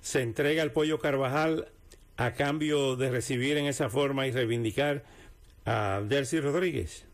se 0.00 0.22
entrega 0.22 0.62
al 0.62 0.72
pollo 0.72 0.98
Carvajal 0.98 1.68
a 2.16 2.32
cambio 2.32 2.96
de 2.96 3.10
recibir 3.10 3.58
en 3.58 3.66
esa 3.66 3.90
forma 3.90 4.26
y 4.26 4.30
reivindicar 4.30 5.04
a 5.64 6.02
Delcy 6.06 6.40
Rodríguez. 6.40 7.04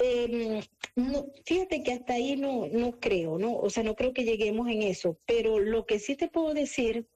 Eh, 0.00 0.62
no, 0.96 1.26
fíjate 1.44 1.82
que 1.82 1.92
hasta 1.92 2.14
ahí 2.14 2.36
no, 2.36 2.66
no 2.68 2.92
creo, 3.00 3.38
¿no? 3.38 3.56
O 3.56 3.70
sea, 3.70 3.82
no 3.82 3.94
creo 3.94 4.12
que 4.12 4.24
lleguemos 4.24 4.68
en 4.68 4.82
eso, 4.82 5.18
pero 5.26 5.58
lo 5.58 5.86
que 5.86 5.98
sí 5.98 6.16
te 6.16 6.28
puedo 6.28 6.54
decir 6.54 7.06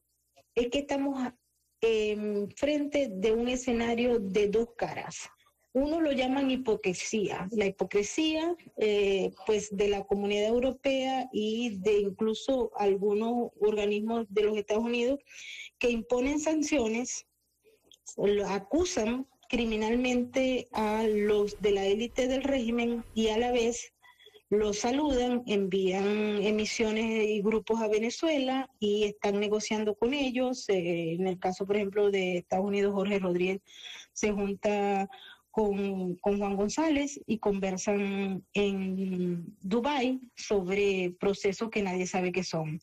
es 0.55 0.69
que 0.69 0.81
estamos 0.81 1.33
en 1.81 2.51
frente 2.51 3.09
de 3.09 3.33
un 3.33 3.49
escenario 3.49 4.19
de 4.19 4.49
dos 4.49 4.71
caras. 4.77 5.31
Uno 5.73 6.01
lo 6.01 6.13
llaman 6.13 6.51
hipocresía, 6.51 7.47
la 7.53 7.67
hipocresía 7.67 8.57
eh, 8.79 9.33
pues 9.47 9.69
de 9.77 9.89
la 9.89 10.05
comunidad 10.05 10.49
europea 10.49 11.29
y 11.33 11.79
de 11.79 11.99
incluso 12.01 12.73
algunos 12.77 13.51
organismos 13.61 14.27
de 14.31 14.43
los 14.43 14.57
Estados 14.57 14.85
Unidos 14.85 15.21
que 15.79 15.91
imponen 15.91 16.41
sanciones 16.41 17.27
acusan 18.47 19.27
criminalmente 19.49 20.69
a 20.73 21.05
los 21.07 21.61
de 21.61 21.73
la 21.73 21.85
élite 21.85 22.29
del 22.29 22.43
régimen 22.43 23.05
y 23.15 23.29
a 23.29 23.39
la 23.39 23.53
vez 23.53 23.93
los 24.51 24.79
saludan, 24.79 25.43
envían 25.47 26.43
emisiones 26.43 27.29
y 27.29 27.43
grupos 27.43 27.83
a 27.83 27.89
Venezuela 27.89 28.71
y 28.79 29.05
están 29.05 29.41
negociando 29.41 29.95
con 29.95 30.15
ellos. 30.15 30.67
Eh, 30.71 31.13
en 31.13 31.27
el 31.27 31.39
caso, 31.39 31.67
por 31.67 31.77
ejemplo, 31.77 32.11
de 32.11 32.39
Estados 32.39 32.65
Unidos, 32.65 32.95
Jorge 32.95 33.19
Rodríguez 33.19 33.61
se 34.15 34.33
junta 34.33 35.11
con, 35.59 36.39
Juan 36.39 36.55
González 36.55 37.21
y 37.27 37.39
conversan 37.39 38.45
en 38.53 39.57
Dubái 39.61 40.21
sobre 40.37 41.17
procesos 41.19 41.69
que 41.71 41.83
nadie 41.83 42.07
sabe 42.07 42.31
qué 42.31 42.45
son. 42.45 42.81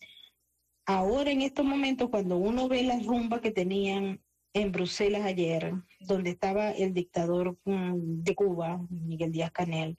Ahora, 0.86 1.32
en 1.32 1.42
estos 1.42 1.66
momentos, 1.66 2.10
cuando 2.10 2.36
uno 2.36 2.68
ve 2.68 2.84
la 2.84 3.00
rumba 3.00 3.40
que 3.40 3.52
tenían 3.52 4.22
en 4.54 4.72
Bruselas 4.74 5.24
ayer, 5.24 5.74
donde 6.02 6.32
estaba 6.32 6.72
el 6.72 6.94
dictador 6.94 7.58
mm, 7.64 8.24
de 8.24 8.36
Cuba, 8.36 8.86
Miguel 8.90 9.32
Díaz 9.32 9.52
Canel, 9.52 9.96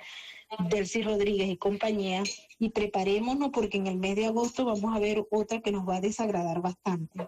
Delcy 0.68 1.00
Rodríguez 1.00 1.48
y 1.48 1.56
compañía, 1.56 2.24
y 2.58 2.68
preparémonos 2.70 3.50
porque 3.52 3.78
en 3.78 3.86
el 3.86 3.96
mes 3.96 4.16
de 4.16 4.26
agosto 4.26 4.66
vamos 4.66 4.94
a 4.94 4.98
ver 4.98 5.26
otra 5.30 5.62
que 5.62 5.72
nos 5.72 5.88
va 5.88 5.96
a 5.96 6.00
desagradar 6.02 6.60
bastante, 6.60 7.26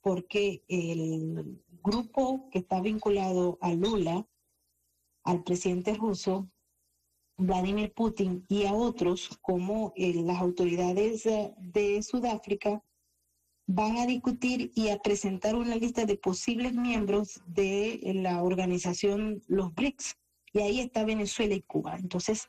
porque 0.00 0.62
el 0.68 1.60
grupo 1.82 2.48
que 2.50 2.60
está 2.60 2.80
vinculado 2.80 3.58
a 3.60 3.74
Lula, 3.74 4.26
al 5.26 5.42
presidente 5.42 5.94
ruso, 5.94 6.48
Vladimir 7.36 7.92
Putin 7.92 8.46
y 8.48 8.64
a 8.64 8.72
otros 8.72 9.38
como 9.42 9.92
eh, 9.96 10.14
las 10.24 10.38
autoridades 10.40 11.24
de 11.58 12.02
Sudáfrica 12.02 12.82
van 13.66 13.98
a 13.98 14.06
discutir 14.06 14.70
y 14.74 14.88
a 14.88 14.98
presentar 14.98 15.56
una 15.56 15.74
lista 15.74 16.06
de 16.06 16.16
posibles 16.16 16.72
miembros 16.72 17.42
de 17.46 18.00
la 18.14 18.42
organización 18.42 19.42
Los 19.48 19.74
BRICS. 19.74 20.16
Y 20.52 20.60
ahí 20.60 20.80
está 20.80 21.04
Venezuela 21.04 21.54
y 21.54 21.62
Cuba. 21.62 21.96
Entonces, 21.96 22.48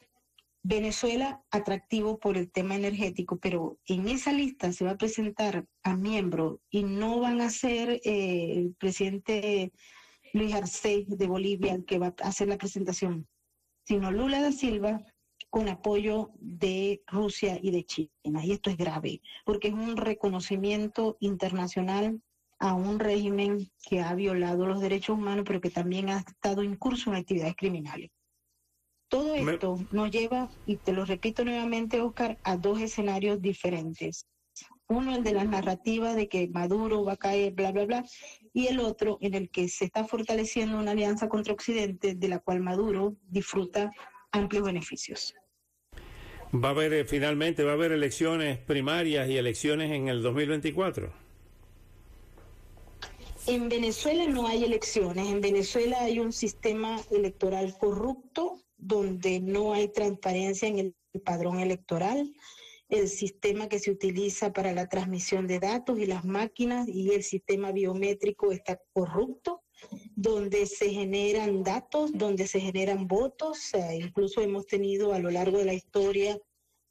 Venezuela 0.63 1.43
atractivo 1.49 2.19
por 2.19 2.37
el 2.37 2.51
tema 2.51 2.75
energético, 2.75 3.37
pero 3.37 3.79
en 3.85 4.07
esa 4.07 4.31
lista 4.31 4.71
se 4.71 4.85
va 4.85 4.91
a 4.91 4.97
presentar 4.97 5.65
a 5.83 5.95
miembros 5.95 6.59
y 6.69 6.83
no 6.83 7.19
van 7.19 7.41
a 7.41 7.49
ser 7.49 7.99
eh, 8.03 8.53
el 8.57 8.75
presidente 8.75 9.71
Luis 10.37 10.53
Arce 10.53 11.05
de 11.07 11.27
Bolivia 11.27 11.73
el 11.73 11.85
que 11.85 11.99
va 11.99 12.13
a 12.21 12.27
hacer 12.27 12.47
la 12.47 12.57
presentación, 12.57 13.27
sino 13.85 14.11
Lula 14.11 14.41
da 14.41 14.51
Silva, 14.51 15.03
con 15.49 15.69
apoyo 15.69 16.31
de 16.39 17.01
Rusia 17.07 17.57
y 17.61 17.71
de 17.71 17.85
China. 17.85 18.43
Y 18.43 18.51
esto 18.51 18.69
es 18.69 18.77
grave, 18.77 19.21
porque 19.45 19.69
es 19.69 19.73
un 19.73 19.97
reconocimiento 19.97 21.17
internacional 21.19 22.21
a 22.59 22.73
un 22.73 22.99
régimen 22.99 23.71
que 23.87 24.01
ha 24.01 24.13
violado 24.15 24.65
los 24.65 24.81
derechos 24.81 25.17
humanos, 25.17 25.45
pero 25.47 25.61
que 25.61 25.69
también 25.69 26.09
ha 26.09 26.19
estado 26.19 26.63
incurso 26.63 27.09
en 27.09 27.17
actividades 27.17 27.55
criminales. 27.55 28.09
Todo 29.09 29.35
esto 29.35 29.77
nos 29.91 30.11
lleva, 30.11 30.49
y 30.65 30.75
te 30.75 30.91
lo 30.91 31.05
repito 31.05 31.45
nuevamente, 31.45 32.01
Oscar, 32.01 32.37
a 32.43 32.57
dos 32.57 32.81
escenarios 32.81 33.41
diferentes. 33.41 34.25
Uno, 34.89 35.15
el 35.15 35.23
de 35.23 35.33
la 35.33 35.43
narrativa 35.43 36.15
de 36.15 36.29
que 36.29 36.47
Maduro 36.47 37.03
va 37.03 37.13
a 37.13 37.17
caer, 37.17 37.53
bla, 37.53 37.71
bla, 37.71 37.85
bla, 37.85 38.05
y 38.53 38.67
el 38.67 38.79
otro, 38.79 39.17
en 39.21 39.33
el 39.33 39.49
que 39.49 39.67
se 39.67 39.85
está 39.85 40.05
fortaleciendo 40.05 40.77
una 40.77 40.91
alianza 40.91 41.27
contra 41.27 41.53
Occidente, 41.53 42.15
de 42.15 42.27
la 42.29 42.39
cual 42.39 42.61
Maduro 42.61 43.15
disfruta 43.29 43.91
amplios 44.31 44.63
beneficios. 44.63 45.35
Va 46.53 46.69
a 46.69 46.71
haber, 46.71 46.93
eh, 46.93 47.05
finalmente, 47.05 47.63
va 47.63 47.71
a 47.71 47.73
haber 47.73 47.91
elecciones 47.91 48.57
primarias 48.57 49.27
y 49.27 49.37
elecciones 49.37 49.91
en 49.91 50.07
el 50.07 50.23
2024. 50.23 51.11
En 53.47 53.69
Venezuela 53.69 54.25
no 54.27 54.47
hay 54.47 54.63
elecciones. 54.63 55.27
En 55.27 55.41
Venezuela 55.41 56.01
hay 56.01 56.19
un 56.19 56.31
sistema 56.31 57.01
electoral 57.11 57.77
corrupto 57.77 58.61
donde 58.77 59.39
no 59.39 59.73
hay 59.73 59.87
transparencia 59.89 60.67
en 60.67 60.79
el 60.79 61.21
padrón 61.21 61.59
electoral. 61.59 62.33
El 62.89 63.09
sistema 63.09 63.67
que 63.67 63.79
se 63.79 63.91
utiliza 63.91 64.53
para 64.53 64.73
la 64.73 64.87
transmisión 64.87 65.45
de 65.45 65.59
datos 65.59 65.99
y 65.99 66.05
las 66.05 66.23
máquinas 66.23 66.87
y 66.87 67.11
el 67.11 67.23
sistema 67.23 67.71
biométrico 67.71 68.51
está 68.51 68.79
corrupto 68.93 69.63
donde 70.15 70.65
se 70.65 70.89
generan 70.89 71.63
datos, 71.63 72.11
donde 72.13 72.47
se 72.47 72.59
generan 72.59 73.07
votos. 73.07 73.71
incluso 73.93 74.41
hemos 74.41 74.65
tenido 74.65 75.13
a 75.13 75.19
lo 75.19 75.29
largo 75.29 75.57
de 75.59 75.65
la 75.65 75.73
historia 75.73 76.39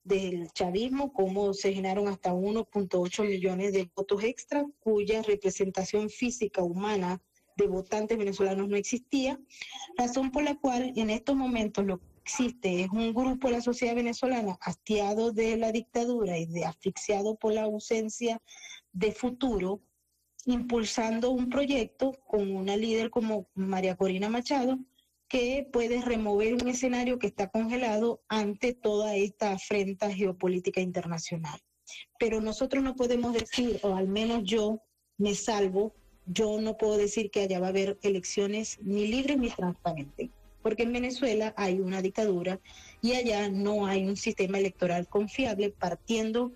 del 0.04 0.52
chavismo 0.52 1.12
cómo 1.12 1.52
se 1.52 1.72
generaron 1.72 2.06
hasta 2.06 2.32
1.8 2.32 3.26
millones 3.26 3.72
de 3.72 3.90
votos 3.94 4.22
extra, 4.22 4.64
cuya 4.78 5.22
representación 5.22 6.10
física 6.10 6.62
humana 6.62 7.20
de 7.56 7.66
votantes 7.66 8.16
venezolanos 8.16 8.68
no 8.68 8.76
existía, 8.76 9.40
razón 9.96 10.30
por 10.30 10.44
la 10.44 10.54
cual 10.56 10.92
en 10.94 11.10
estos 11.10 11.34
momentos 11.34 11.84
lo 11.84 12.00
existe 12.26 12.82
es 12.82 12.90
un 12.90 13.14
grupo 13.14 13.46
de 13.46 13.54
la 13.54 13.60
sociedad 13.60 13.94
venezolana 13.94 14.58
hastiado 14.60 15.30
de 15.30 15.56
la 15.56 15.70
dictadura 15.70 16.36
y 16.36 16.46
de 16.46 16.64
asfixiado 16.64 17.36
por 17.36 17.52
la 17.52 17.62
ausencia 17.62 18.42
de 18.92 19.12
futuro, 19.12 19.80
impulsando 20.44 21.30
un 21.30 21.48
proyecto 21.48 22.18
con 22.26 22.50
una 22.56 22.76
líder 22.76 23.10
como 23.10 23.46
María 23.54 23.94
Corina 23.94 24.28
Machado, 24.28 24.76
que 25.28 25.68
puede 25.72 26.02
remover 26.02 26.54
un 26.54 26.66
escenario 26.66 27.20
que 27.20 27.28
está 27.28 27.48
congelado 27.48 28.20
ante 28.28 28.74
toda 28.74 29.14
esta 29.14 29.52
afrenta 29.52 30.12
geopolítica 30.12 30.80
internacional. 30.80 31.60
Pero 32.18 32.40
nosotros 32.40 32.82
no 32.82 32.96
podemos 32.96 33.34
decir, 33.34 33.78
o 33.84 33.94
al 33.94 34.08
menos 34.08 34.42
yo 34.42 34.82
me 35.16 35.36
salvo, 35.36 35.94
yo 36.26 36.60
no 36.60 36.76
puedo 36.76 36.96
decir 36.96 37.30
que 37.30 37.42
allá 37.42 37.60
va 37.60 37.66
a 37.66 37.70
haber 37.70 37.98
elecciones 38.02 38.80
ni 38.82 39.06
libres 39.06 39.38
ni 39.38 39.50
transparentes, 39.50 40.30
porque 40.66 40.82
en 40.82 40.92
Venezuela 40.92 41.54
hay 41.56 41.78
una 41.78 42.02
dictadura 42.02 42.58
y 43.00 43.12
allá 43.12 43.48
no 43.48 43.86
hay 43.86 44.04
un 44.04 44.16
sistema 44.16 44.58
electoral 44.58 45.06
confiable 45.06 45.70
partiendo 45.70 46.50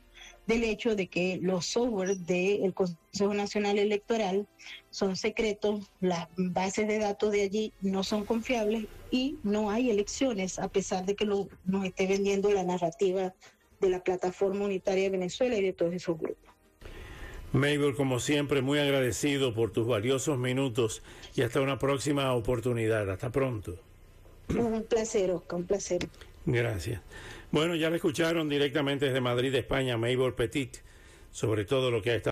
del 0.49 0.65
hecho 0.65 0.97
de 0.97 1.07
que 1.07 1.39
los 1.41 1.67
software 1.67 2.17
del 2.17 2.75
Consejo 2.75 3.35
Nacional 3.35 3.79
Electoral 3.79 4.49
son 4.91 5.15
secretos, 5.15 5.93
las 6.01 6.27
bases 6.37 6.89
de 6.89 6.99
datos 6.99 7.31
de 7.31 7.43
allí 7.43 7.73
no 7.83 8.03
son 8.03 8.25
confiables 8.25 8.87
y 9.13 9.37
no 9.45 9.71
hay 9.71 9.91
elecciones, 9.91 10.59
a 10.59 10.67
pesar 10.67 11.07
de 11.07 11.15
que 11.15 11.25
nos 11.25 11.85
esté 11.85 12.09
vendiendo 12.09 12.51
la 12.51 12.65
narrativa 12.65 13.33
de 13.81 13.91
la 13.91 14.03
plataforma 14.03 14.65
unitaria 14.65 15.05
de 15.05 15.11
Venezuela 15.11 15.57
y 15.57 15.63
de 15.63 15.73
todos 15.73 15.95
esos 15.95 16.19
grupos. 16.19 16.53
Mabel, 17.53 17.95
como 17.95 18.19
siempre, 18.19 18.61
muy 18.61 18.81
agradecido 18.81 19.55
por 19.55 19.71
tus 19.71 19.87
valiosos 19.87 20.37
minutos 20.37 21.05
y 21.37 21.43
hasta 21.43 21.61
una 21.61 21.79
próxima 21.79 22.33
oportunidad. 22.33 23.09
Hasta 23.09 23.31
pronto. 23.31 23.79
Un 24.59 24.85
placer, 24.85 25.31
Oscar, 25.31 25.59
un 25.61 25.67
placer. 25.67 26.09
Gracias. 26.47 27.01
Bueno, 27.51 27.75
ya 27.75 27.91
la 27.91 27.97
escucharon 27.97 28.49
directamente 28.49 29.07
desde 29.07 29.21
Madrid, 29.21 29.55
España, 29.55 29.97
Mabel 29.97 30.35
Petit, 30.35 30.79
sobre 31.31 31.65
todo 31.65 31.91
lo 31.91 32.03
que 32.03 32.11
ha 32.11 32.15
estado. 32.15 32.29